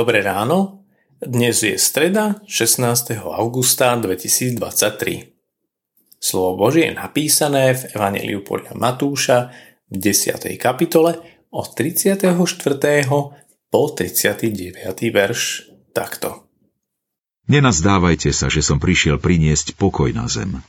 Dobré 0.00 0.24
ráno, 0.24 0.88
dnes 1.20 1.60
je 1.60 1.76
streda 1.76 2.40
16. 2.48 3.20
augusta 3.20 3.92
2023. 4.00 4.56
Slovo 6.16 6.56
Božie 6.56 6.88
je 6.88 6.96
napísané 6.96 7.76
v 7.76 7.92
Evangeliu 7.92 8.40
podľa 8.40 8.80
Matúša 8.80 9.52
v 9.92 10.00
10. 10.00 10.56
kapitole 10.56 11.20
od 11.52 11.76
34. 11.76 12.32
po 13.68 13.82
39. 13.92 14.88
verš 15.12 15.68
takto. 15.92 16.48
Nenazdávajte 17.52 18.32
sa, 18.32 18.48
že 18.48 18.64
som 18.64 18.80
prišiel 18.80 19.20
priniesť 19.20 19.76
pokoj 19.76 20.08
na 20.16 20.32
zem. 20.32 20.64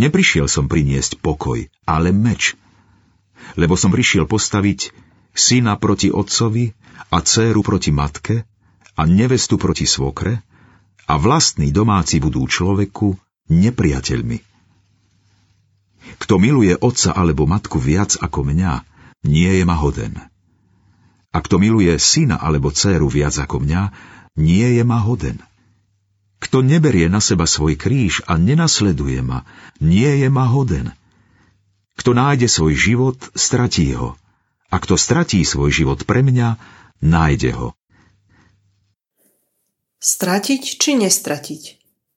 Neprišiel 0.00 0.48
som 0.48 0.64
priniesť 0.64 1.20
pokoj, 1.20 1.68
ale 1.84 2.08
meč. 2.08 2.56
Lebo 3.60 3.76
som 3.76 3.92
prišiel 3.92 4.24
postaviť 4.24 5.05
syna 5.36 5.76
proti 5.76 6.08
otcovi 6.08 6.72
a 7.12 7.20
dceru 7.20 7.60
proti 7.60 7.92
matke 7.92 8.48
a 8.96 9.04
nevestu 9.04 9.60
proti 9.60 9.84
svokre 9.84 10.40
a 11.06 11.14
vlastní 11.20 11.70
domáci 11.70 12.18
budú 12.18 12.48
človeku 12.48 13.14
nepriateľmi. 13.52 14.40
Kto 16.16 16.34
miluje 16.40 16.72
otca 16.80 17.12
alebo 17.12 17.44
matku 17.44 17.76
viac 17.76 18.16
ako 18.16 18.48
mňa, 18.48 18.72
nie 19.28 19.50
je 19.60 19.64
ma 19.68 19.76
hoden. 19.76 20.16
A 21.30 21.38
kto 21.44 21.60
miluje 21.60 21.92
syna 22.00 22.40
alebo 22.40 22.72
dceru 22.72 23.12
viac 23.12 23.36
ako 23.36 23.60
mňa, 23.60 23.82
nie 24.40 24.80
je 24.80 24.82
ma 24.82 25.04
hoden. 25.04 25.36
Kto 26.40 26.64
neberie 26.64 27.12
na 27.12 27.20
seba 27.20 27.44
svoj 27.44 27.76
kríž 27.76 28.24
a 28.24 28.40
nenasleduje 28.40 29.20
ma, 29.20 29.44
nie 29.80 30.08
je 30.24 30.28
ma 30.32 30.48
hoden. 30.48 30.92
Kto 31.96 32.12
nájde 32.12 32.48
svoj 32.48 32.76
život, 32.76 33.18
stratí 33.36 33.92
ho. 33.96 34.16
A 34.70 34.76
kto 34.82 34.98
stratí 34.98 35.46
svoj 35.46 35.70
život 35.70 36.04
pre 36.04 36.26
mňa, 36.26 36.58
nájde 37.02 37.50
ho. 37.54 37.68
Stratiť 39.96 40.62
či 40.78 40.94
nestratiť? 40.94 41.62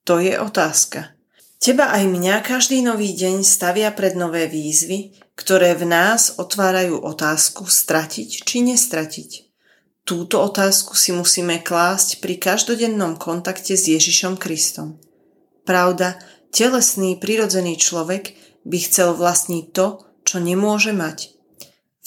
To 0.05 0.19
je 0.19 0.35
otázka. 0.37 1.15
Teba 1.59 1.91
aj 1.91 2.07
mňa 2.07 2.35
každý 2.41 2.79
nový 2.79 3.11
deň 3.15 3.43
stavia 3.43 3.91
pred 3.91 4.15
nové 4.15 4.47
výzvy, 4.47 5.15
ktoré 5.35 5.75
v 5.75 5.87
nás 5.87 6.35
otvárajú 6.39 6.99
otázku 6.99 7.67
stratiť 7.67 8.43
či 8.43 8.57
nestratiť. 8.63 9.31
Túto 10.03 10.41
otázku 10.41 10.97
si 10.97 11.13
musíme 11.15 11.61
klásť 11.63 12.19
pri 12.19 12.41
každodennom 12.41 13.15
kontakte 13.15 13.77
s 13.77 13.87
Ježišom 13.87 14.41
Kristom. 14.41 14.97
Pravda, 15.63 16.17
telesný, 16.49 17.15
prirodzený 17.21 17.77
človek 17.77 18.33
by 18.65 18.77
chcel 18.83 19.13
vlastniť 19.13 19.65
to, 19.69 20.01
čo 20.25 20.41
nemôže 20.41 20.91
mať. 20.91 21.38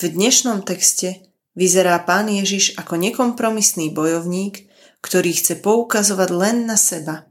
V 0.03 0.11
dnešnom 0.11 0.67
texte 0.67 1.31
vyzerá 1.55 1.95
pán 2.03 2.27
Ježiš 2.27 2.75
ako 2.75 2.98
nekompromisný 2.98 3.95
bojovník, 3.95 4.67
ktorý 4.98 5.31
chce 5.31 5.62
poukazovať 5.62 6.31
len 6.34 6.67
na 6.67 6.75
seba. 6.75 7.31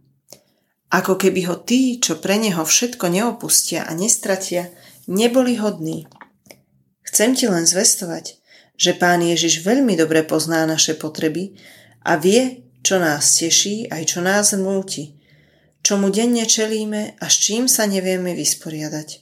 Ako 0.88 1.20
keby 1.20 1.52
ho 1.52 1.60
tí, 1.60 2.00
čo 2.00 2.24
pre 2.24 2.40
neho 2.40 2.64
všetko 2.64 3.12
neopustia 3.12 3.84
a 3.84 3.92
nestratia, 3.92 4.72
neboli 5.04 5.60
hodní. 5.60 6.08
Chcem 7.04 7.36
ti 7.36 7.52
len 7.52 7.68
zvestovať, 7.68 8.40
že 8.80 8.96
pán 8.96 9.20
Ježiš 9.20 9.68
veľmi 9.68 10.00
dobre 10.00 10.24
pozná 10.24 10.64
naše 10.64 10.96
potreby 10.96 11.60
a 12.08 12.16
vie, 12.16 12.72
čo 12.88 13.04
nás 13.04 13.36
teší 13.36 13.92
aj 13.92 14.16
čo 14.16 14.24
nás 14.24 14.56
múti, 14.56 15.20
čo 15.84 16.00
mu 16.00 16.08
denne 16.08 16.48
čelíme 16.48 17.20
a 17.20 17.26
s 17.28 17.36
čím 17.36 17.68
sa 17.68 17.84
nevieme 17.84 18.32
vysporiadať. 18.32 19.21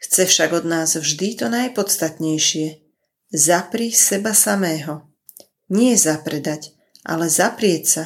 Chce 0.00 0.24
však 0.26 0.50
od 0.52 0.64
nás 0.64 0.96
vždy 0.96 1.36
to 1.36 1.46
najpodstatnejšie. 1.52 2.80
Zapri 3.30 3.92
seba 3.92 4.32
samého. 4.32 5.04
Nie 5.68 5.94
zapredať, 6.00 6.72
ale 7.04 7.28
zaprieť 7.28 7.84
sa. 7.84 8.04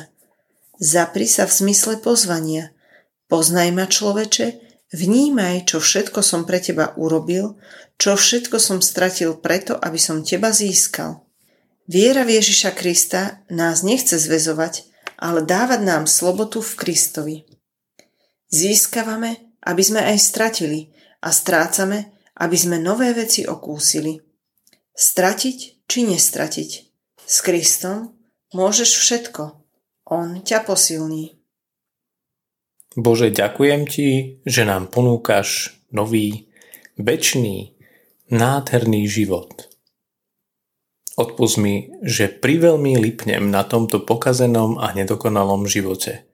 Zapri 0.82 1.30
sa 1.30 1.46
v 1.46 1.54
zmysle 1.54 2.02
pozvania. 2.02 2.74
Poznaj 3.30 3.70
ma 3.70 3.86
človeče, 3.86 4.58
vnímaj, 4.90 5.70
čo 5.70 5.78
všetko 5.78 6.18
som 6.20 6.42
pre 6.42 6.58
teba 6.58 6.92
urobil, 6.98 7.62
čo 7.94 8.18
všetko 8.18 8.58
som 8.58 8.82
stratil 8.82 9.38
preto, 9.38 9.78
aby 9.78 9.96
som 9.96 10.26
teba 10.26 10.50
získal. 10.50 11.22
Viera 11.86 12.26
v 12.26 12.42
Ježiša 12.42 12.74
Krista 12.74 13.38
nás 13.46 13.86
nechce 13.86 14.18
zväzovať, 14.18 14.82
ale 15.14 15.46
dávať 15.46 15.80
nám 15.86 16.10
slobotu 16.10 16.58
v 16.58 16.74
Kristovi. 16.74 17.36
Získavame, 18.50 19.54
aby 19.62 19.82
sme 19.86 20.02
aj 20.02 20.18
stratili– 20.18 20.90
a 21.24 21.32
strácame, 21.32 22.12
aby 22.36 22.56
sme 22.60 22.76
nové 22.76 23.16
veci 23.16 23.48
okúsili. 23.48 24.20
Stratiť 24.92 25.88
či 25.88 25.98
nestratiť. 26.04 26.70
S 27.24 27.36
Kristom 27.40 28.12
môžeš 28.52 28.90
všetko. 29.00 29.42
On 30.12 30.44
ťa 30.44 30.68
posilní. 30.68 31.40
Bože, 32.94 33.32
ďakujem 33.32 33.82
Ti, 33.88 34.08
že 34.44 34.62
nám 34.62 34.92
ponúkaš 34.92 35.74
nový, 35.90 36.52
večný, 36.94 37.74
nádherný 38.30 39.08
život. 39.08 39.72
Odpust 41.14 41.58
mi, 41.58 41.90
že 42.02 42.30
priveľmi 42.30 42.98
lipnem 42.98 43.50
na 43.50 43.62
tomto 43.66 44.02
pokazenom 44.02 44.78
a 44.78 44.90
nedokonalom 44.94 45.66
živote, 45.66 46.26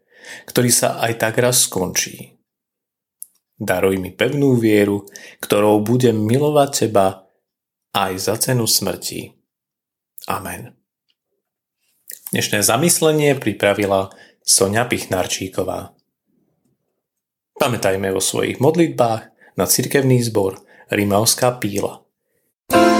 ktorý 0.48 0.68
sa 0.72 1.00
aj 1.00 1.20
tak 1.20 1.40
raz 1.40 1.68
skončí. 1.68 2.39
Daruj 3.60 4.00
mi 4.00 4.09
pevnú 4.09 4.56
vieru, 4.56 5.04
ktorou 5.44 5.84
budem 5.84 6.16
milovať 6.16 6.88
Teba 6.88 7.28
aj 7.93 8.12
za 8.16 8.34
cenu 8.41 8.65
smrti. 8.65 9.37
Amen. 10.32 10.72
Dnešné 12.32 12.65
zamyslenie 12.65 13.37
pripravila 13.37 14.09
Sonia 14.41 14.88
Pichnarčíková. 14.88 15.93
Pamätajme 17.60 18.09
vo 18.09 18.25
svojich 18.25 18.56
modlitbách 18.65 19.22
na 19.60 19.65
cirkevný 19.69 20.25
zbor 20.25 20.56
Rimavská 20.88 21.60
píla. 21.60 22.00
thank 22.71 22.94
you 22.94 22.99